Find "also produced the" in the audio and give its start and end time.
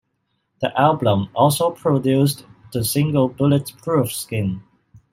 1.35-2.83